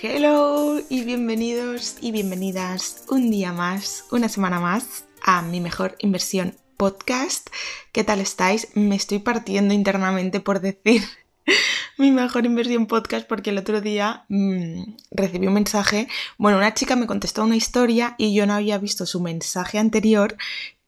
[0.00, 6.54] Hello y bienvenidos y bienvenidas un día más, una semana más a mi mejor inversión
[6.76, 7.48] podcast.
[7.90, 8.68] ¿Qué tal estáis?
[8.76, 11.02] Me estoy partiendo internamente por decir
[11.98, 16.06] mi mejor inversión podcast porque el otro día mmm, recibí un mensaje,
[16.36, 20.36] bueno, una chica me contestó una historia y yo no había visto su mensaje anterior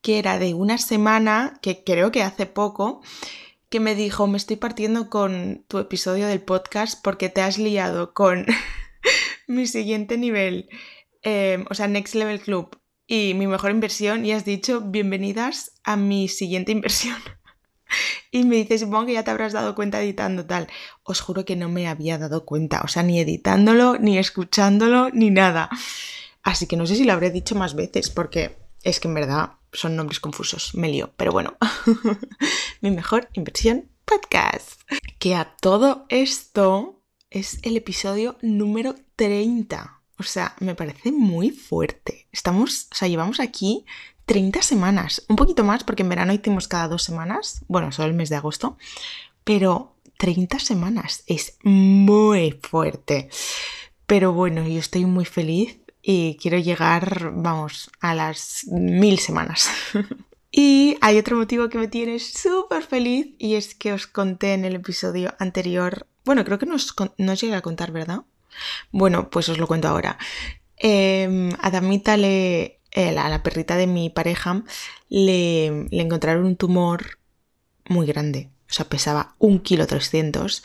[0.03, 3.03] que era de una semana, que creo que hace poco,
[3.71, 8.13] que me dijo, me estoy partiendo con tu episodio del podcast porque te has liado
[8.15, 8.47] con
[9.51, 10.69] mi siguiente nivel,
[11.23, 15.97] eh, o sea, Next Level Club y mi mejor inversión y has dicho, bienvenidas a
[15.97, 17.17] mi siguiente inversión.
[18.33, 20.69] Y me dice, supongo que ya te habrás dado cuenta editando tal.
[21.03, 25.31] Os juro que no me había dado cuenta, o sea, ni editándolo, ni escuchándolo, ni
[25.31, 25.69] nada.
[26.45, 29.55] Así que no sé si lo habré dicho más veces, porque es que en verdad
[29.73, 31.13] son nombres confusos, me lío.
[31.17, 31.57] Pero bueno,
[32.81, 34.81] mi mejor inversión podcast.
[35.19, 40.01] Que a todo esto es el episodio número 30.
[40.19, 42.27] O sea, me parece muy fuerte.
[42.33, 43.85] Estamos, o sea, llevamos aquí
[44.25, 48.15] 30 semanas, un poquito más porque en verano hicimos cada dos semanas, bueno, solo el
[48.15, 48.79] mes de agosto,
[49.45, 53.29] pero 30 semanas es muy fuerte.
[54.07, 59.69] Pero bueno, yo estoy muy feliz y quiero llegar, vamos, a las mil semanas.
[60.51, 64.65] y hay otro motivo que me tiene súper feliz y es que os conté en
[64.65, 68.23] el episodio anterior, bueno, creo que no os, llegué a contar, ¿verdad?
[68.93, 70.19] Bueno, pues os lo cuento ahora.
[70.77, 74.65] Eh, a Damita le, a la perrita de mi pareja
[75.09, 77.19] le, encontraron un tumor
[77.89, 78.49] muy grande.
[78.69, 80.63] O sea, pesaba un kilo trescientos.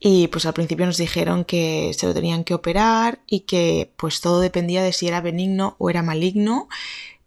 [0.00, 4.20] Y pues al principio nos dijeron que se lo tenían que operar y que pues
[4.20, 6.68] todo dependía de si era benigno o era maligno,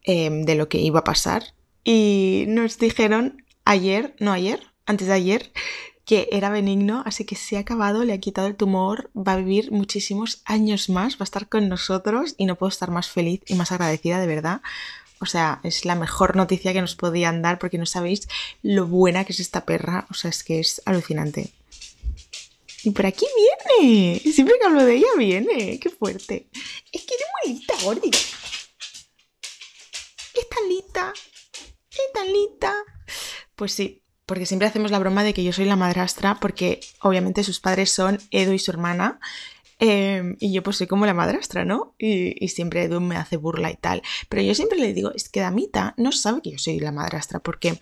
[0.03, 1.53] eh, de lo que iba a pasar.
[1.83, 5.51] Y nos dijeron ayer, no ayer, antes de ayer,
[6.11, 9.37] que era benigno, así que se ha acabado, le ha quitado el tumor, va a
[9.37, 13.39] vivir muchísimos años más, va a estar con nosotros y no puedo estar más feliz
[13.47, 14.61] y más agradecida de verdad.
[15.21, 18.27] O sea, es la mejor noticia que nos podían dar porque no sabéis
[18.61, 21.53] lo buena que es esta perra, o sea, es que es alucinante.
[22.83, 23.25] Y por aquí
[23.79, 26.49] viene, siempre que hablo de ella viene, qué fuerte.
[26.91, 28.11] Es que eres muy lista, Gordi.
[30.33, 31.13] Es tan lista,
[31.89, 32.73] es.
[33.55, 37.43] Pues sí, porque siempre hacemos la broma de que yo soy la madrastra, porque obviamente
[37.43, 39.19] sus padres son Edu y su hermana,
[39.77, 41.95] eh, y yo pues soy como la madrastra, ¿no?
[41.99, 44.01] Y, siempre Edu me hace burla y tal.
[44.29, 47.39] Pero yo siempre le digo, es que Damita no sabe que yo soy la madrastra,
[47.41, 47.77] porque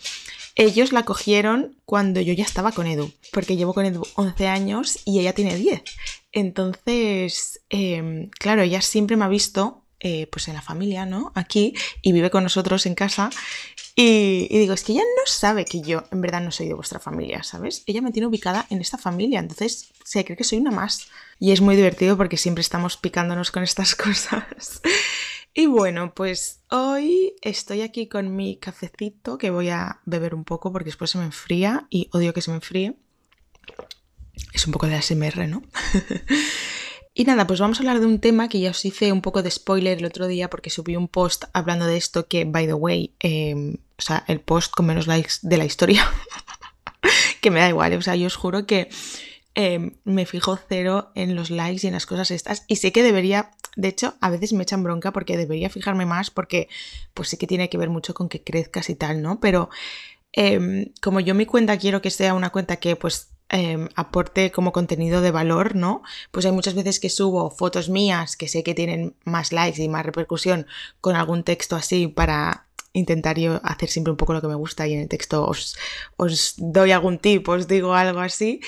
[0.55, 5.01] ellos la cogieron cuando yo ya estaba con Edu, porque llevo con Edu 11 años
[5.05, 5.83] y ella tiene 10.
[6.31, 11.33] Entonces, eh, claro, ella siempre me ha visto eh, pues en la familia, ¿no?
[11.35, 13.29] Aquí y vive con nosotros en casa
[14.01, 17.01] y, digo, es que ella no sabe que yo en verdad no soy de vuestra
[17.01, 17.83] familia, ¿sabes?
[17.85, 21.09] Ella me tiene ubicada en esta familia, entonces se cree que soy una más.
[21.37, 24.79] Y es muy divertido porque siempre estamos picándonos con estas cosas.
[25.53, 30.71] y bueno, pues hoy estoy aquí con mi cafecito que voy a beber un poco
[30.71, 32.95] porque después se me enfría y odio que se me enfríe.
[34.53, 35.61] Es un poco de ASMR, ¿no?
[37.11, 39.43] Y nada, pues vamos a hablar de un tema que ya os hice un poco
[39.43, 42.73] de spoiler el otro día porque subí un post hablando de esto que, by the
[42.75, 46.09] way, eh, o sea, el post con menos likes de la historia,
[47.41, 48.89] que me da igual, o sea, yo os juro que
[49.55, 53.03] eh, me fijo cero en los likes y en las cosas estas y sé que
[53.03, 56.69] debería, de hecho, a veces me echan bronca porque debería fijarme más porque
[57.13, 59.39] pues sí que tiene que ver mucho con que crezcas y tal, ¿no?
[59.39, 59.69] Pero
[60.33, 64.71] eh, como yo mi cuenta quiero que sea una cuenta que pues eh, aporte como
[64.71, 66.03] contenido de valor, ¿no?
[66.31, 69.89] Pues hay muchas veces que subo fotos mías que sé que tienen más likes y
[69.89, 70.67] más repercusión
[71.01, 72.68] con algún texto así para
[72.99, 75.75] intentar yo hacer siempre un poco lo que me gusta y en el texto os,
[76.57, 78.61] doy algún tip, os digo algo así.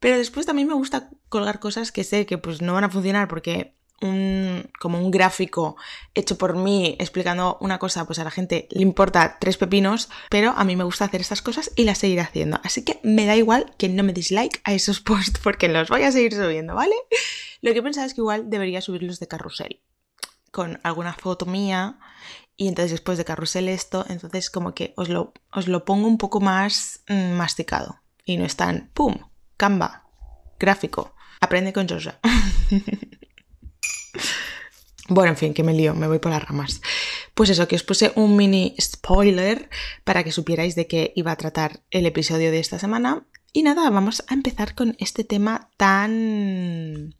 [0.00, 3.28] Pero después también me gusta colgar cosas que sé que pues no van a funcionar
[3.28, 5.76] porque un, como un gráfico
[6.14, 10.50] hecho por mí explicando una cosa, pues a la gente le importa tres pepinos, pero
[10.56, 12.60] a mí me gusta hacer estas cosas y las seguiré haciendo.
[12.62, 16.02] Así que me da igual que no me dislike a esos posts porque los voy
[16.02, 16.94] a seguir subiendo, ¿vale?
[17.62, 19.80] Lo que he pensado es que igual debería subirlos de carrusel
[20.56, 21.98] con alguna foto mía
[22.56, 26.18] y entonces después de carrusel esto, entonces como que os lo, os lo pongo un
[26.18, 29.16] poco más mmm, masticado y no es tan, ¡pum!
[29.56, 30.06] Canva,
[30.58, 32.18] gráfico, aprende con Georgia.
[35.08, 36.80] Bueno, en fin, que me lío, me voy por las ramas.
[37.34, 39.68] Pues eso, que os puse un mini spoiler
[40.04, 43.24] para que supierais de qué iba a tratar el episodio de esta semana.
[43.52, 47.14] Y nada, vamos a empezar con este tema tan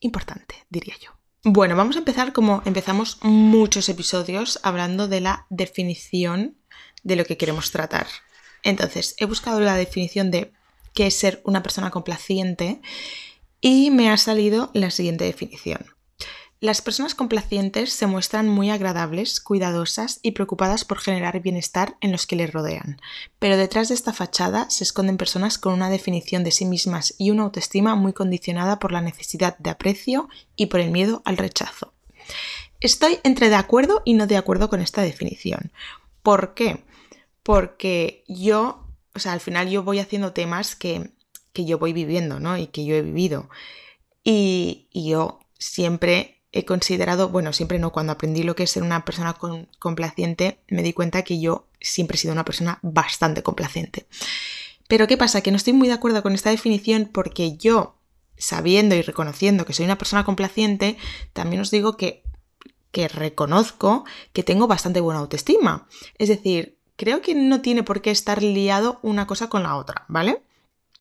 [0.00, 1.13] importante, diría yo.
[1.46, 6.56] Bueno, vamos a empezar como empezamos muchos episodios hablando de la definición
[7.02, 8.06] de lo que queremos tratar.
[8.62, 10.54] Entonces, he buscado la definición de
[10.94, 12.80] qué es ser una persona complaciente
[13.60, 15.93] y me ha salido la siguiente definición.
[16.60, 22.26] Las personas complacientes se muestran muy agradables, cuidadosas y preocupadas por generar bienestar en los
[22.26, 23.00] que les rodean,
[23.38, 27.30] pero detrás de esta fachada se esconden personas con una definición de sí mismas y
[27.30, 31.92] una autoestima muy condicionada por la necesidad de aprecio y por el miedo al rechazo.
[32.80, 35.72] Estoy entre de acuerdo y no de acuerdo con esta definición.
[36.22, 36.84] ¿Por qué?
[37.42, 41.10] Porque yo, o sea, al final yo voy haciendo temas que,
[41.54, 42.56] yo voy viviendo, ¿no?
[42.56, 43.48] Y que yo he vivido.
[44.22, 48.84] Y, y yo siempre he considerado, bueno, siempre no, cuando aprendí lo que es ser
[48.84, 49.36] una persona
[49.80, 54.06] complaciente, me di cuenta que yo siempre he sido una persona bastante complaciente.
[54.86, 55.40] Pero ¿qué pasa?
[55.40, 57.96] Que no estoy muy de acuerdo con esta definición porque yo,
[58.36, 60.96] sabiendo y reconociendo que soy una persona complaciente,
[61.32, 62.22] también os digo que,
[62.92, 65.88] que reconozco que tengo bastante buena autoestima.
[66.18, 70.04] Es decir, creo que no tiene por qué estar liado una cosa con la otra,
[70.06, 70.40] ¿vale?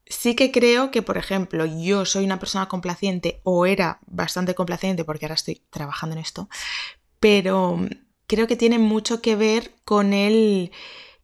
[0.06, 5.06] Sí que creo que, por ejemplo, yo soy una persona complaciente o era bastante complaciente
[5.06, 6.50] porque ahora estoy trabajando en esto,
[7.20, 7.80] pero
[8.28, 10.72] creo que tiene mucho que ver con el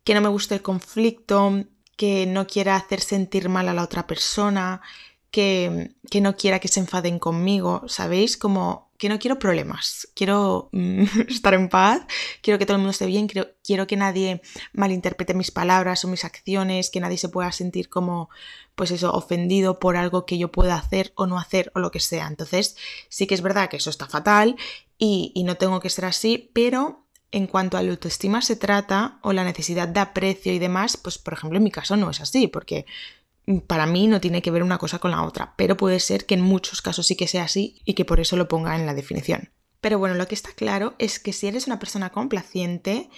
[0.04, 1.66] que no me guste el conflicto,
[1.98, 4.82] que no quiera hacer sentir mal a la otra persona,
[5.32, 8.38] que, que no quiera que se enfaden conmigo, ¿sabéis?
[8.38, 12.02] Como que no quiero problemas, quiero mm, estar en paz,
[12.44, 14.42] quiero que todo el mundo esté bien, quiero, quiero, que nadie
[14.74, 18.30] malinterprete mis palabras o mis acciones, que nadie se pueda sentir como,
[18.76, 22.02] pues eso, ofendido por algo que yo pueda hacer o no hacer o lo que
[22.02, 22.28] sea.
[22.28, 22.76] Entonces,
[23.08, 24.58] sí que es verdad que eso está fatal
[24.98, 29.20] y, y no tengo que ser así, pero en cuanto a la autoestima se trata
[29.22, 32.20] o la necesidad de aprecio y demás, pues por ejemplo en mi caso no es
[32.20, 32.86] así, porque
[33.68, 36.36] para mí no tiene que ver una cosa con la otra, pero puede ser que
[36.36, 38.94] en muchos casos sí que sea así y que por eso lo ponga en la
[38.94, 39.52] definición.
[39.82, 43.10] Pero bueno, lo que está claro es que si eres una persona complaciente,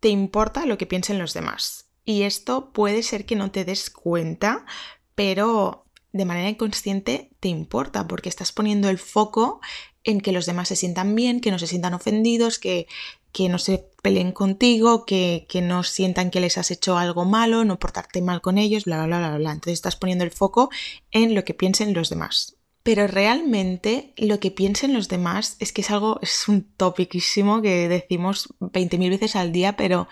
[0.00, 1.86] te importa lo que piensen los demás.
[2.04, 4.66] Y esto puede ser que no te des cuenta,
[5.14, 9.60] pero de manera inconsciente te importa porque estás poniendo el foco
[10.04, 12.86] en que los demás se sientan bien, que no se sientan ofendidos, que
[13.32, 17.64] que no se peleen contigo, que, que, no sientan que les has hecho algo malo,
[17.64, 20.70] no portarte mal con ellos, bla, bla, bla, bla, Entonces estás poniendo el foco
[21.10, 22.56] en lo que piensen los demás.
[22.82, 27.88] Pero realmente lo que piensen los demás es que es algo, es un topiquísimo que
[27.88, 30.08] decimos 20.000 veces al día, pero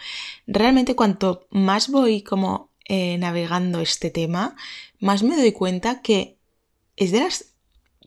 [0.46, 4.56] realmente cuanto más voy como eh, navegando este tema,
[5.00, 6.38] más me doy cuenta que
[6.96, 7.55] es de las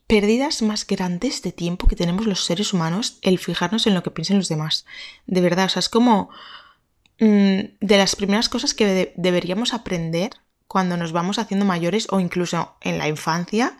[0.10, 4.10] pérdidas más grandes de tiempo que tenemos los seres humanos el fijarnos en lo que
[4.10, 4.88] piensen los demás.
[5.28, 6.32] De verdad, o sea, es como
[7.20, 10.32] mm, de las primeras cosas que deberíamos aprender
[10.68, 13.78] cuando nos vamos haciendo mayores o incluso en la infancia,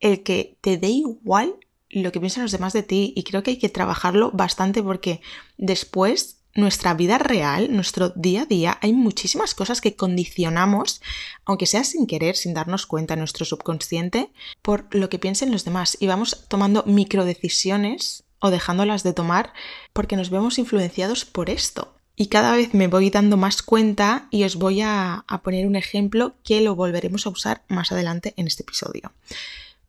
[0.00, 1.54] el que te dé igual
[1.90, 5.20] lo que piensan los demás de ti y creo que hay que trabajarlo bastante porque
[5.58, 11.00] después nuestra vida real, nuestro día a día, hay muchísimas cosas que condicionamos,
[11.44, 15.64] aunque sea sin querer, sin darnos cuenta en nuestro subconsciente, por lo que piensen los
[15.64, 15.96] demás.
[16.00, 19.52] Y vamos tomando microdecisiones o dejándolas de tomar
[19.92, 21.94] porque nos vemos influenciados por esto.
[22.16, 25.76] Y cada vez me voy dando más cuenta y os voy a, a poner un
[25.76, 29.12] ejemplo que lo volveremos a usar más adelante en este episodio.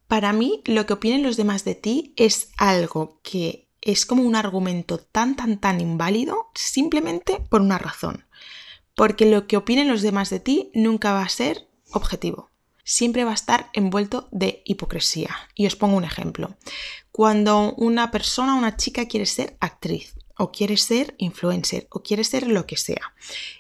[0.08, 4.36] Para mí, lo que opinen los demás de ti es algo que es como un
[4.36, 8.26] argumento tan, tan, tan inválido simplemente por una razón.
[8.96, 12.50] Porque lo que opinen los demás de ti nunca va a ser objetivo.
[12.84, 15.36] Siempre va a estar envuelto de hipocresía.
[15.56, 16.56] Y os pongo un ejemplo.
[17.12, 22.48] Cuando una persona, una chica quiere ser actriz, o quiere ser influencer, o quiere ser
[22.48, 23.14] lo que sea,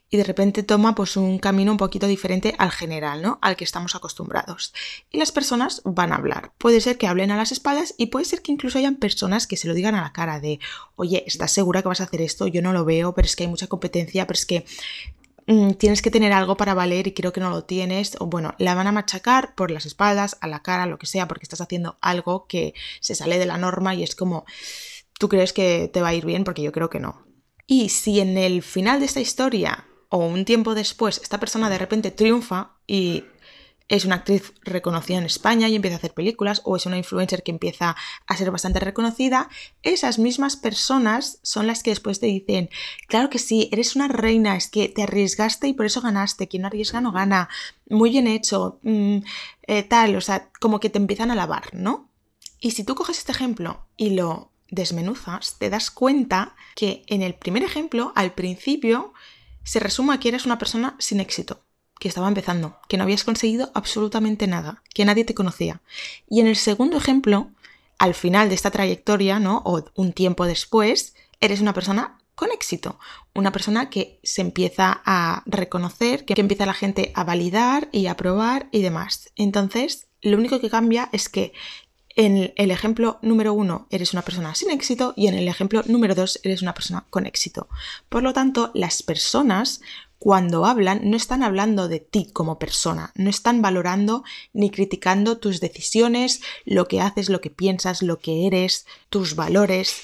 [0.09, 3.38] y de repente toma pues un camino un poquito diferente al general, ¿no?
[3.41, 4.74] Al que estamos acostumbrados.
[5.12, 6.51] Y las personas van a hablar.
[6.57, 9.57] Puede ser que hablen a las espaldas y puede ser que incluso hayan personas que
[9.57, 10.59] se lo digan a la cara de,
[10.95, 12.48] oye, ¿estás segura que vas a hacer esto?
[12.48, 14.65] Yo no lo veo, pero es que hay mucha competencia, pero es que
[15.45, 18.15] mm, tienes que tener algo para valer y creo que no lo tienes.
[18.19, 21.27] O bueno, la van a machacar por las espaldas, a la cara, lo que sea,
[21.27, 24.45] porque estás haciendo algo que se sale de la norma y es como,
[25.19, 27.27] tú crees que te va a ir bien porque yo creo que no.
[27.67, 31.77] Y si en el final de esta historia o un tiempo después esta persona de
[31.77, 33.25] repente triunfa y
[33.89, 37.41] es una actriz reconocida en España y empieza a hacer películas, o es una influencer
[37.41, 37.95] que empieza
[38.27, 39.49] a ser bastante reconocida,
[39.81, 42.69] esas mismas personas son las que después te dicen,
[43.07, 46.61] claro que sí, eres una reina, es que te arriesgaste y por eso ganaste, quien
[46.61, 47.49] no arriesga no gana,
[47.89, 49.17] muy bien hecho, mm,
[49.63, 52.11] eh, tal, o sea, como que te empiezan a lavar, ¿no?
[52.59, 57.35] Y si tú coges este ejemplo y lo desmenuzas, te das cuenta que en el
[57.35, 59.13] primer ejemplo, al principio,
[59.63, 61.61] se resuma que eres una persona sin éxito,
[61.99, 65.81] que estaba empezando, que no habías conseguido absolutamente nada, que nadie te conocía.
[66.27, 67.51] Y en el segundo ejemplo,
[67.97, 69.61] al final de esta trayectoria, ¿no?
[69.65, 72.97] O un tiempo después, eres una persona con éxito,
[73.35, 78.15] una persona que se empieza a reconocer, que empieza la gente a validar y a
[78.15, 79.29] probar y demás.
[79.35, 81.53] Entonces, Lo único que cambia es que
[82.19, 86.15] en el ejemplo número uno eres una persona sin éxito y en el ejemplo número
[86.15, 87.69] dos eres una persona con éxito.
[88.09, 89.79] Por lo tanto, las personas
[90.17, 95.61] cuando hablan no están hablando de ti como persona, no están valorando ni criticando tus
[95.61, 100.01] decisiones, lo que haces, lo que piensas, lo que eres, tus valores.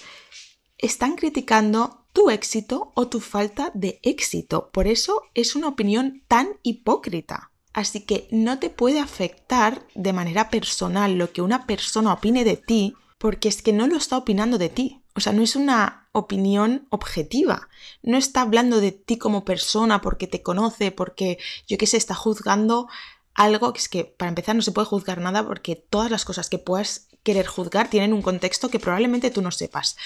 [0.78, 4.70] Están criticando tu éxito o tu falta de éxito.
[4.72, 7.52] Por eso es una opinión tan hipócrita.
[7.76, 12.56] Así que no te puede afectar de manera personal lo que una persona opine de
[12.56, 15.02] ti, porque es que no lo está opinando de ti.
[15.14, 17.68] O sea, no es una opinión objetiva.
[18.02, 22.16] No está hablando de ti como persona porque te conoce, porque yo qué sé, está
[22.16, 22.88] juzgando
[23.34, 26.50] algo que es que para empezar no se puede juzgar nada porque todas las cosas
[26.50, 29.98] que puedas querer juzgar tienen un contexto que probablemente tú no sepas.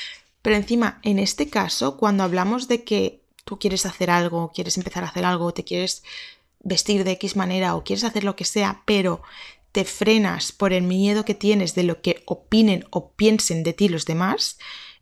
[0.42, 5.04] Pero encima, en este caso, cuando hablamos de que tú quieres hacer algo, quieres empezar
[5.04, 6.02] a hacer algo, te quieres
[6.60, 9.22] vestir de X manera o quieres hacer lo que sea, pero
[9.72, 13.88] te frenas por el miedo que tienes de lo que opinen o piensen de ti
[13.88, 14.58] los demás,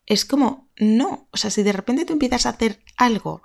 [0.05, 3.41] es como, no, o sea, si de repente tú empiezas a hacer algo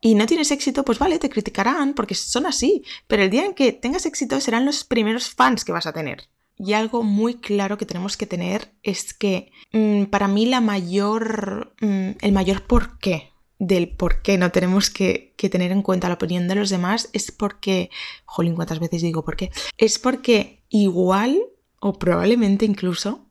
[0.00, 3.54] y no tienes éxito, pues vale, te criticarán porque son así, pero el día en
[3.54, 6.28] que tengas éxito serán los primeros fans que vas a tener.
[6.58, 11.74] Y algo muy claro que tenemos que tener es que mm, para mí la mayor,
[11.80, 13.31] mm, el mayor porqué
[13.62, 17.30] del por qué no tenemos que, tener en cuenta la opinión de los demás es
[17.30, 17.90] porque,
[18.24, 21.40] jolín, cuántas veces digo por qué, es porque igual
[21.80, 23.24] o probablemente incluso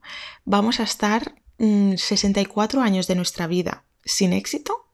[0.46, 4.88] vamos a estar 64 mm, años de nuestra vida sin éxito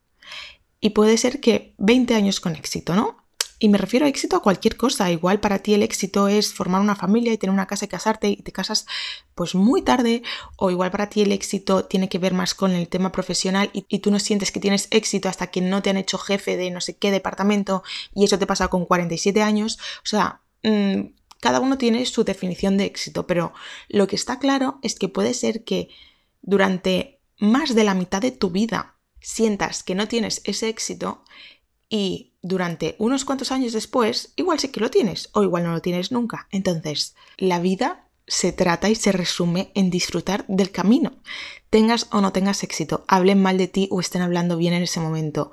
[0.79, 3.17] y puede ser que 20 años con éxito, ¿no?
[3.59, 5.11] Y me refiero a éxito a cualquier cosa.
[5.11, 8.29] Igual para ti el éxito es formar una familia y tener una casa y casarte
[8.29, 8.85] y te casas
[9.33, 10.21] pues muy tarde.
[10.57, 13.99] O igual para ti el éxito tiene que ver más con el tema profesional y,
[13.99, 16.81] tú no sientes que tienes éxito hasta que no te han hecho jefe de no
[16.81, 17.83] sé qué departamento
[18.13, 19.79] y eso te pasa con 47 años.
[20.03, 23.53] O sea, mm, cada uno tiene su definición de éxito, pero
[23.89, 25.89] lo que está claro es que puede ser que
[26.41, 31.23] durante más de la mitad de tu vida sientas que no tienes ese éxito
[31.89, 35.81] y durante unos cuantos años después, igual sí que lo tienes o igual no lo
[35.81, 36.47] tienes nunca.
[36.51, 41.13] Entonces, la vida se trata y se resume en disfrutar del camino.
[41.69, 44.99] Tengas o no tengas éxito, hablen mal de ti o estén hablando bien en ese
[44.99, 45.51] momento.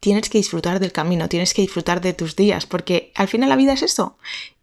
[0.00, 3.56] Tienes que disfrutar del camino, tienes que disfrutar de tus días, porque al final la
[3.56, 4.16] vida es eso.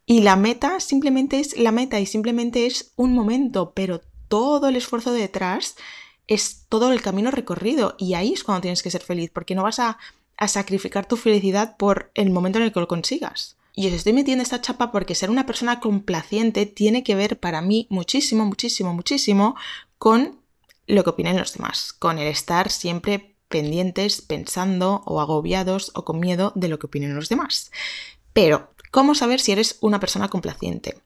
[0.04, 4.76] Y la meta simplemente es la meta y simplemente es un momento, pero todo el
[4.76, 5.76] esfuerzo detrás
[6.26, 9.62] es todo el camino recorrido y ahí es cuando tienes que ser feliz, porque no
[9.62, 9.98] vas a
[10.38, 13.56] a sacrificar tu felicidad por el momento en el que lo consigas.
[13.74, 17.60] Y os estoy metiendo esta chapa porque ser una persona complaciente tiene que ver para
[17.60, 19.56] mí muchísimo, muchísimo, muchísimo
[19.98, 20.40] con
[20.86, 26.20] lo que opinen los demás, con el estar siempre pendientes, pensando o agobiados o con
[26.20, 27.70] miedo de lo que opinen los demás.
[28.32, 31.00] Pero, ¿cómo saber si eres una persona complaciente?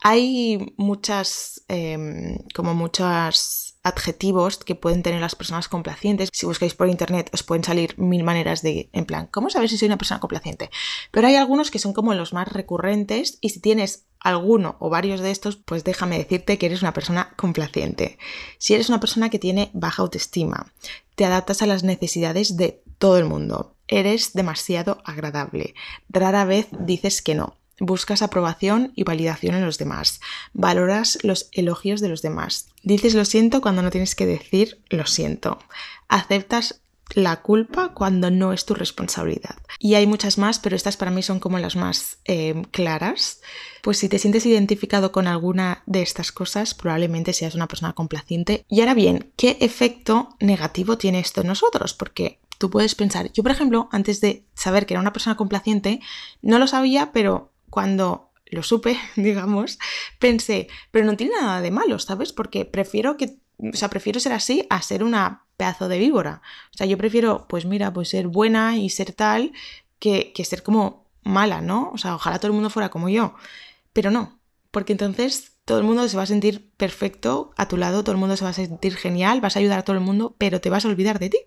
[0.00, 6.30] Hay muchas, em, como muchas adjetivos que pueden tener las personas complacientes.
[6.32, 9.78] Si buscáis por internet os pueden salir mil maneras de, en plan, ¿cómo sabes si
[9.78, 10.70] soy una persona complaciente?
[11.10, 15.20] Pero hay algunos que son como los más recurrentes y si tienes alguno o varios
[15.20, 18.18] de estos, pues déjame decirte que eres una persona complaciente.
[18.58, 20.72] Si eres una persona que tiene baja autoestima,
[21.14, 25.74] te adaptas a las necesidades de todo el mundo, eres demasiado agradable,
[26.08, 30.20] rara vez dices que no, Buscas aprobación y validación en los demás.
[30.52, 32.68] Valoras los elogios de los demás.
[32.82, 35.58] Dices lo siento cuando no tienes que decir lo siento.
[36.08, 36.80] Aceptas
[37.12, 39.56] la culpa cuando no es tu responsabilidad.
[39.78, 43.40] Y hay muchas más, pero estas para mí son como las más eh, claras.
[43.82, 48.64] Pues si te sientes identificado con alguna de estas cosas, probablemente seas una persona complaciente.
[48.68, 51.94] Y ahora bien, ¿qué efecto negativo tiene esto en nosotros?
[51.94, 56.00] Porque tú puedes pensar, yo por ejemplo, antes de saber que era una persona complaciente,
[56.40, 59.80] no lo sabía, pero cuando lo supe, digamos,
[60.20, 62.32] pensé, pero no tiene nada de malo, ¿sabes?
[62.32, 66.40] Porque prefiero que, o sea, prefiero ser así a ser una pedazo de víbora.
[66.72, 69.52] O sea, yo prefiero, pues mira, pues ser buena y ser tal
[69.98, 71.90] que, que ser como mala, ¿no?
[71.92, 73.34] O sea, ojalá todo el mundo fuera como yo.
[73.92, 74.33] Pero no,
[74.74, 78.18] porque entonces todo el mundo se va a sentir perfecto a tu lado, todo el
[78.18, 80.68] mundo se va a sentir genial, vas a ayudar a todo el mundo, pero te
[80.68, 81.38] vas a olvidar de ti.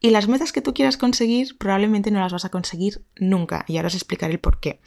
[0.00, 3.76] Y las metas que tú quieras conseguir probablemente no las vas a conseguir nunca, y
[3.76, 4.80] ahora os explicaré el por qué.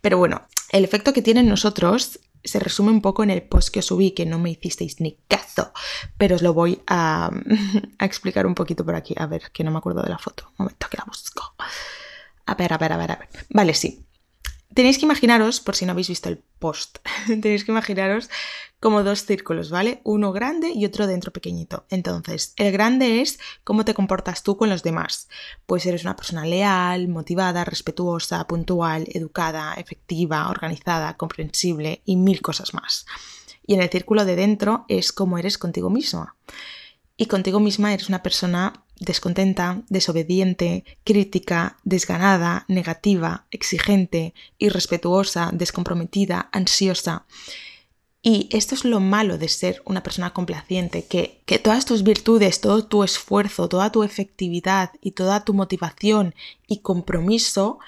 [0.00, 3.78] Pero bueno, el efecto que tienen nosotros se resume un poco en el post que
[3.78, 5.72] os subí, que no me hicisteis ni cazo,
[6.18, 7.30] pero os lo voy a,
[7.98, 9.14] a explicar un poquito por aquí.
[9.16, 10.48] A ver, que no me acuerdo de la foto.
[10.50, 11.54] Un momento que la busco.
[12.44, 13.28] A ver, a ver, a ver, a ver.
[13.50, 14.04] Vale, sí.
[14.76, 18.28] Tenéis que imaginaros, por si no habéis visto el post, tenéis que imaginaros
[18.78, 20.02] como dos círculos, ¿vale?
[20.04, 21.86] Uno grande y otro dentro pequeñito.
[21.88, 25.30] Entonces, el grande es cómo te comportas tú con los demás.
[25.64, 32.74] Pues eres una persona leal, motivada, respetuosa, puntual, educada, efectiva, organizada, comprensible y mil cosas
[32.74, 33.06] más.
[33.66, 36.36] Y en el círculo de dentro es cómo eres contigo misma.
[37.16, 47.26] Y contigo misma eres una persona descontenta, desobediente, crítica, desganada, negativa, exigente, irrespetuosa, descomprometida, ansiosa.
[48.22, 52.60] Y esto es lo malo de ser una persona complaciente, que, que, todas tus virtudes,
[52.60, 56.34] todo tu esfuerzo, toda tu efectividad y toda tu motivación
[56.66, 57.78] y compromiso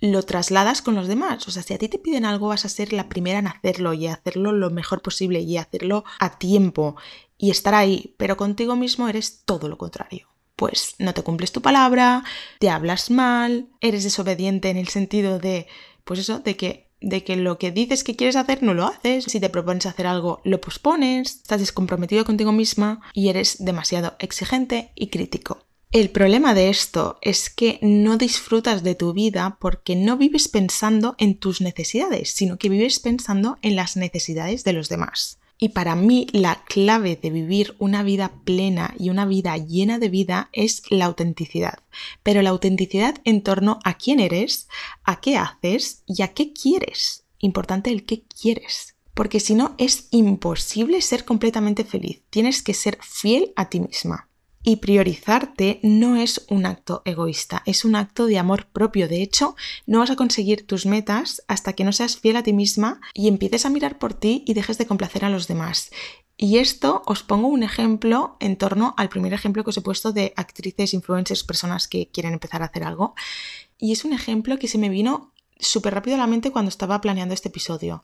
[0.00, 1.46] lo trasladas con los demás.
[1.46, 3.94] O sea, si a ti te piden algo, vas a ser la primera en hacerlo
[3.94, 6.96] y hacerlo lo mejor posible y hacerlo a tiempo
[7.38, 11.62] y estar ahí, pero contigo mismo eres todo lo contrario pues no te cumples tu
[11.62, 12.24] palabra,
[12.58, 15.66] te hablas mal, eres desobediente en el sentido de,
[16.04, 19.24] pues eso, de que de que lo que dices que quieres hacer no lo haces,
[19.24, 24.92] si te propones hacer algo lo pospones, estás descomprometido contigo misma y eres demasiado exigente
[24.94, 25.58] y crítico.
[25.92, 31.14] El problema de esto es que no disfrutas de tu vida porque no vives pensando
[31.18, 35.38] en tus necesidades, sino que vives pensando en las necesidades de los demás.
[35.58, 40.10] Y para mí la clave de vivir una vida plena y una vida llena de
[40.10, 41.78] vida es la autenticidad.
[42.22, 44.68] Pero la autenticidad en torno a quién eres,
[45.02, 47.24] a qué haces y a qué quieres.
[47.38, 48.96] Importante el qué quieres.
[49.14, 52.20] Porque si no es imposible ser completamente feliz.
[52.28, 54.25] Tienes que ser fiel a ti misma.
[54.68, 59.06] Y priorizarte no es un acto egoísta, es un acto de amor propio.
[59.06, 59.54] De hecho,
[59.86, 63.28] no vas a conseguir tus metas hasta que no seas fiel a ti misma y
[63.28, 65.92] empieces a mirar por ti y dejes de complacer a los demás.
[66.36, 70.10] Y esto os pongo un ejemplo en torno al primer ejemplo que os he puesto
[70.10, 73.14] de actrices, influencers, personas que quieren empezar a hacer algo.
[73.78, 77.00] Y es un ejemplo que se me vino súper rápido a la mente cuando estaba
[77.00, 78.02] planeando este episodio.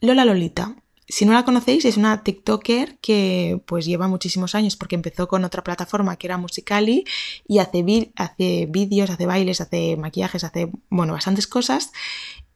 [0.00, 0.76] Lola Lolita.
[1.08, 5.44] Si no la conocéis, es una TikToker que pues lleva muchísimos años porque empezó con
[5.44, 7.04] otra plataforma que era Musicali
[7.46, 11.92] y hace, hace vídeos, hace bailes, hace maquillajes, hace, bueno, bastantes cosas.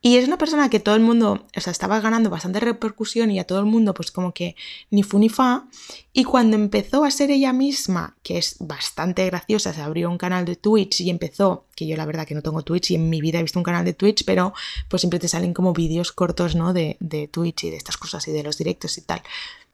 [0.06, 3.40] Y es una persona que todo el mundo, o sea, estaba ganando bastante repercusión y
[3.40, 4.54] a todo el mundo pues como que
[4.88, 5.66] ni fu ni fa.
[6.12, 10.44] Y cuando empezó a ser ella misma, que es bastante graciosa, se abrió un canal
[10.44, 13.20] de Twitch y empezó, que yo la verdad que no tengo Twitch y en mi
[13.20, 14.54] vida he visto un canal de Twitch, pero
[14.88, 16.72] pues siempre te salen como vídeos cortos, ¿no?
[16.72, 19.22] De, de Twitch y de estas cosas y de los directos y tal.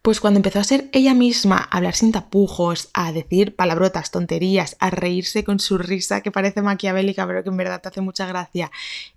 [0.02, 4.76] Pues cuando empezó a ser ella misma, a hablar sin tapujos, a decir palabrotas, tonterías,
[4.80, 8.26] a reírse con su risa que parece maquiavélica pero que en verdad te hace mucha
[8.26, 8.72] gracia,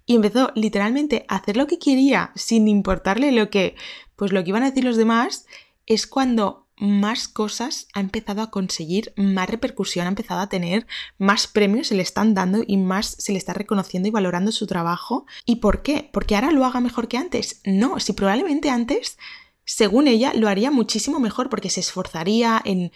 [0.06, 3.76] y empezó literalmente a hacer lo que quería sin importarle lo que,
[4.16, 5.48] pues lo que iban a decir los demás,
[5.88, 10.86] es cuando más cosas ha empezado a conseguir, más repercusión ha empezado a tener,
[11.18, 14.68] más premios se le están dando y más se le está reconociendo y valorando su
[14.68, 15.26] trabajo.
[15.46, 16.10] ¿Y por qué?
[16.14, 17.62] ¿Porque ahora lo haga mejor que antes?
[17.66, 19.18] No, si probablemente antes
[19.66, 22.92] según ella, lo haría muchísimo mejor porque se esforzaría en,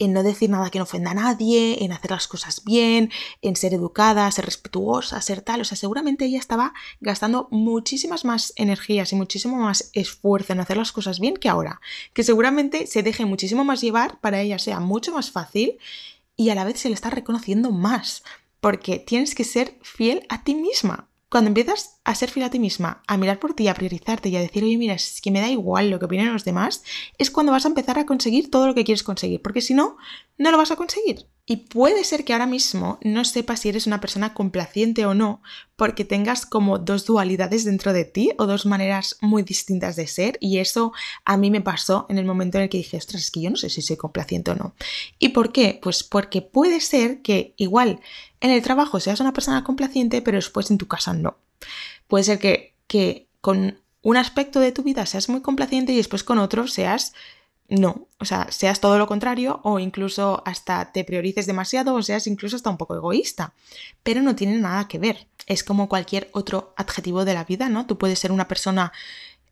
[0.00, 3.10] en no decir nada que no ofenda a nadie, en hacer las cosas bien,
[3.42, 5.60] en ser educada, ser respetuosa, ser tal.
[5.60, 10.78] O sea, seguramente ella estaba gastando muchísimas más energías y muchísimo más esfuerzo en hacer
[10.78, 11.80] las cosas bien que ahora.
[12.14, 15.78] Que seguramente se deje muchísimo más llevar, para ella sea mucho más fácil
[16.34, 18.24] y a la vez se le está reconociendo más.
[18.62, 21.08] Porque tienes que ser fiel a ti misma.
[21.28, 24.36] Cuando empiezas a ser fiel a ti misma, a mirar por ti, a priorizarte y
[24.36, 26.82] a decir, oye, mira, es que me da igual lo que opinen los demás,
[27.18, 29.96] es cuando vas a empezar a conseguir todo lo que quieres conseguir, porque si no,
[30.38, 31.26] no lo vas a conseguir.
[31.46, 35.42] Y puede ser que ahora mismo no sepas si eres una persona complaciente o no,
[35.74, 40.38] porque tengas como dos dualidades dentro de ti o dos maneras muy distintas de ser,
[40.40, 40.92] y eso
[41.24, 43.50] a mí me pasó en el momento en el que dije, ostras, es que yo
[43.50, 44.74] no sé si soy complaciente o no.
[45.18, 45.78] ¿Y por qué?
[45.82, 48.00] Pues porque puede ser que igual
[48.40, 51.36] en el trabajo seas una persona complaciente, pero después en tu casa no.
[52.08, 56.24] Puede ser que, que con un aspecto de tu vida seas muy complaciente y después
[56.24, 57.12] con otro seas
[57.70, 62.26] no, o sea, seas todo lo contrario o incluso hasta te priorices demasiado o seas
[62.26, 63.54] incluso hasta un poco egoísta.
[64.02, 65.28] Pero no tiene nada que ver.
[65.46, 67.86] Es como cualquier otro adjetivo de la vida, ¿no?
[67.86, 68.92] Tú puedes ser una persona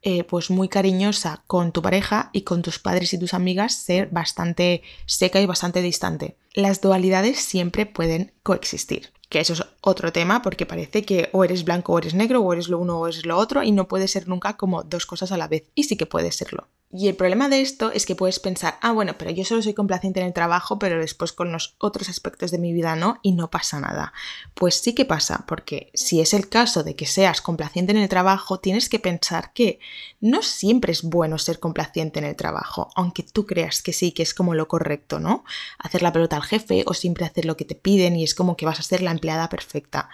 [0.03, 4.09] eh, pues muy cariñosa con tu pareja y con tus padres y tus amigas ser
[4.09, 6.37] bastante seca y bastante distante.
[6.55, 9.12] Las dualidades siempre pueden coexistir.
[9.29, 12.53] Que eso es otro tema porque parece que o eres blanco o eres negro o
[12.53, 15.33] eres lo uno o eres lo otro y no puede ser nunca como dos cosas
[15.33, 15.64] a la vez.
[15.75, 16.69] Y sí que puede serlo.
[16.90, 19.74] Y el problema de esto es que puedes pensar, ah, bueno, pero yo solo soy
[19.74, 23.33] complaciente en el trabajo, pero después con los otros aspectos de mi vida no, y
[23.33, 24.14] no pasa nada.
[24.55, 28.09] Pues sí que pasa, porque si es el caso de que seas complaciente en el
[28.09, 29.81] trabajo, tienes que pensar que
[30.20, 34.22] no siempre es bueno ser complaciente en el trabajo, aunque tú creas que sí, que
[34.22, 35.44] es como lo correcto, ¿no?
[35.79, 38.57] Hacer la pelota al jefe o siempre hacer lo que te piden y es como
[38.57, 40.09] que vas a ser la empleada perfecta.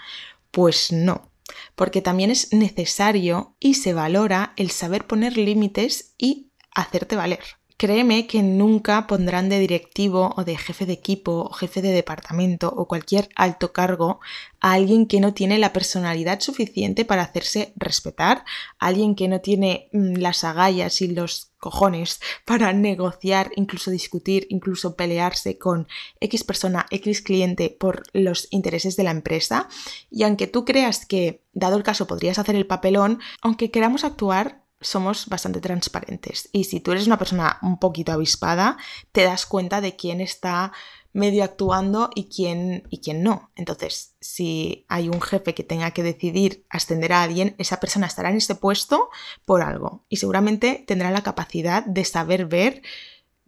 [0.50, 1.30] Pues no,
[1.76, 7.40] porque también es necesario y se valora el saber poner límites y hacerte valer.
[7.76, 12.72] Créeme que nunca pondrán de directivo o de jefe de equipo o jefe de departamento
[12.74, 14.20] o cualquier alto cargo
[14.60, 18.44] a alguien que no tiene la personalidad suficiente para hacerse respetar,
[18.78, 24.46] a alguien que no tiene mm, las agallas y los cojones para negociar, incluso discutir,
[24.50, 25.88] incluso pelearse con
[26.20, 29.68] X persona, X cliente por los intereses de la empresa.
[30.10, 34.63] Y aunque tú creas que, dado el caso, podrías hacer el papelón, aunque queramos actuar
[34.84, 36.48] somos bastante transparentes.
[36.52, 38.76] Y si tú eres una persona un poquito avispada,
[39.12, 40.72] te das cuenta de quién está
[41.12, 43.50] medio actuando y quién, y quién no.
[43.54, 48.30] Entonces, si hay un jefe que tenga que decidir ascender a alguien, esa persona estará
[48.30, 49.10] en ese puesto
[49.44, 50.04] por algo.
[50.08, 52.82] Y seguramente tendrá la capacidad de saber ver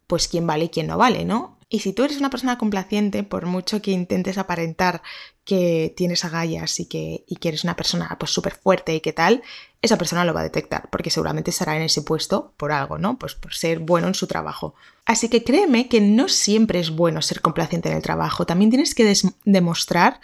[0.07, 1.59] pues quién vale y quién no vale, ¿no?
[1.69, 5.03] Y si tú eres una persona complaciente, por mucho que intentes aparentar
[5.47, 9.13] que tienes agallas y que, y que eres una persona pues súper fuerte y qué
[9.13, 9.43] tal,
[9.81, 13.17] esa persona lo va a detectar, porque seguramente estará en ese puesto por algo, ¿no?
[13.17, 14.75] Pues por ser bueno en su trabajo.
[15.05, 18.95] Así que créeme que no siempre es bueno ser complaciente en el trabajo, también tienes
[18.95, 20.21] que demostrar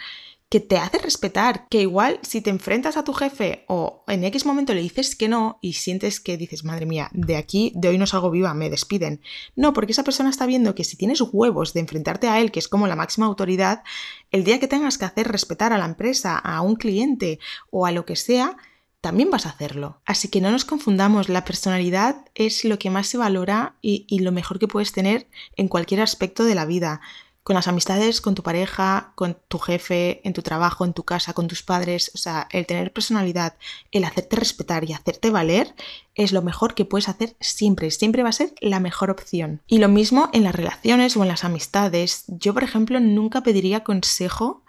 [0.53, 4.45] que te hace respetar, que igual si te enfrentas a tu jefe o en X
[4.45, 7.97] momento le dices que no y sientes que dices, madre mía, de aquí, de hoy
[7.97, 9.19] no salgo viva, me despiden.
[9.55, 12.59] No, porque esa persona está viendo que si tienes huevos de enfrentarte a él, que
[12.59, 13.81] es como la máxima autoridad,
[14.29, 17.39] el día que tengas que hacer respetar a la empresa, a un cliente
[17.71, 18.55] o a lo que sea,
[19.01, 20.01] también vas a hacerlo.
[20.05, 24.19] Así que no nos confundamos, la personalidad es lo que más se valora y, y
[24.19, 27.01] lo mejor que puedes tener en cualquier aspecto de la vida
[27.43, 31.33] con las amistades, con tu pareja, con tu jefe, en tu trabajo, en tu casa,
[31.33, 32.11] con tus padres.
[32.15, 33.57] O sea, el tener personalidad,
[33.91, 35.75] el hacerte respetar y hacerte valer
[36.15, 37.91] es lo mejor que puedes hacer siempre.
[37.91, 39.61] Siempre va a ser la mejor opción.
[39.67, 42.23] Y lo mismo en las relaciones o en las amistades.
[42.27, 44.63] Yo, por ejemplo, nunca pediría consejo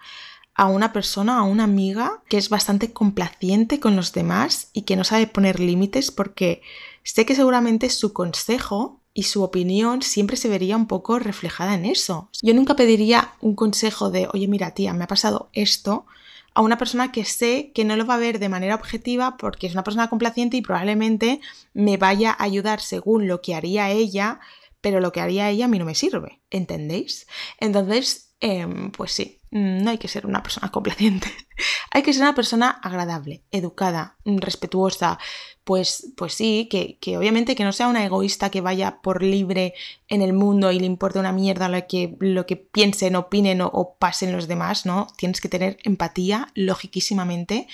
[0.53, 4.95] a una persona, a una amiga que es bastante complaciente con los demás y que
[4.95, 6.61] no sabe poner límites porque
[7.03, 11.85] sé que seguramente su consejo y su opinión siempre se vería un poco reflejada en
[11.85, 12.29] eso.
[12.43, 16.05] Yo nunca pediría un consejo de, oye, mira, tía, me ha pasado esto
[16.53, 19.67] a una persona que sé que no lo va a ver de manera objetiva porque
[19.67, 21.39] es una persona complaciente y probablemente
[21.73, 24.41] me vaya a ayudar según lo que haría ella,
[24.81, 26.41] pero lo que haría ella a mí no me sirve.
[26.49, 27.25] ¿Entendéis?
[27.61, 31.29] Entonces, em, pues sí, no hay que ser una persona complaciente.
[31.91, 35.17] hay que ser una persona agradable, educada, respetuosa,
[35.63, 39.73] pues, pues sí, que, que, obviamente que no sea una egoísta que vaya por libre
[40.09, 43.95] en el mundo y le importe una mierda lo que, lo que piensen, opinen o,
[43.97, 45.07] pasen los demás, ¿no?
[45.17, 47.67] Tienes que tener empatía, logiquísimamente,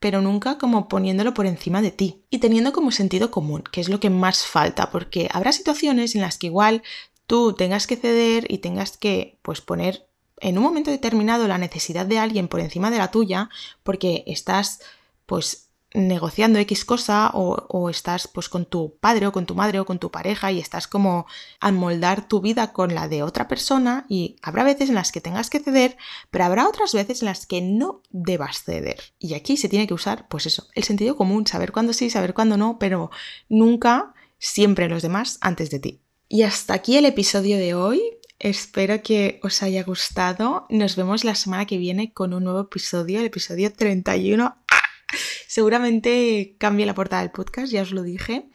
[0.00, 3.88] pero nunca como poniéndolo por encima de ti y teniendo como sentido común, que es
[3.88, 6.82] lo que más falta, porque habrá situaciones en las que igual
[7.28, 10.07] tú tengas que ceder y tengas que pues poner
[10.40, 13.50] en un momento determinado la necesidad de alguien por encima de la tuya
[13.82, 14.80] porque estás
[15.26, 19.86] pues negociando X cosa o, estás pues con tu padre o con tu madre o
[19.86, 21.26] con tu pareja y estás como
[21.60, 25.22] a moldar tu vida con la de otra persona y habrá veces en las que
[25.22, 25.96] tengas que ceder,
[26.30, 29.00] pero habrá otras veces en las que no debas ceder.
[29.18, 32.34] Y aquí se tiene que usar pues eso, el sentido común, saber cuándo sí, saber
[32.34, 33.10] cuándo no, pero
[33.48, 36.00] nunca siempre los demás antes de ti.
[36.28, 38.02] Y hasta aquí el episodio de hoy.
[38.38, 40.66] Espero que os haya gustado.
[40.70, 44.56] Nos vemos la semana que viene con un nuevo episodio, el episodio 31.
[45.48, 48.48] Seguramente cambie la portada del podcast, ya os lo dije.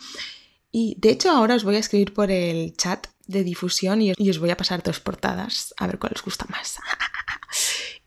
[0.72, 4.40] Y de hecho ahora os voy a escribir por el chat de difusión y os,
[4.40, 6.80] voy a pasar dos portadas a ver cuál os gusta más.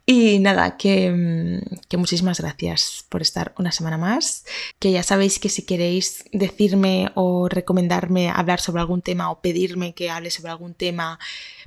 [0.08, 4.44] Y nada, que, que, muchísimas gracias por estar una semana más.
[4.78, 9.94] Que ya sabéis que si queréis decirme o recomendarme hablar sobre algún tema o pedirme
[9.94, 11.18] que hable sobre algún tema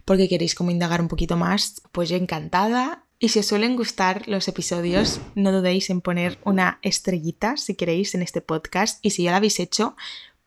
[0.06, 3.04] porque queréis como indagar un poquito más, pues yo encantada.
[3.20, 8.16] Y si os suelen gustar los episodios, no dudéis en poner una estrellita si queréis
[8.16, 9.00] en este podcast.
[9.06, 9.98] Y si ya lo habéis hecho,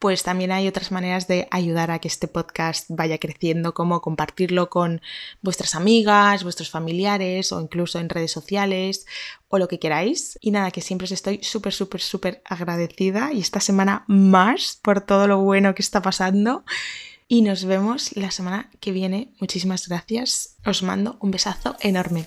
[0.03, 4.69] pues también hay otras maneras de ayudar a que este podcast vaya creciendo, como compartirlo
[4.69, 5.01] con
[5.41, 9.05] vuestras amigas, vuestros familiares o incluso en redes sociales
[9.47, 10.37] o lo que queráis.
[10.41, 14.99] Y nada, que siempre os estoy súper, súper, súper agradecida y esta semana más por
[14.99, 16.65] todo lo bueno que está pasando.
[17.29, 19.33] Y nos vemos la semana que viene.
[19.39, 20.57] Muchísimas gracias.
[20.65, 22.25] Os mando un besazo enorme.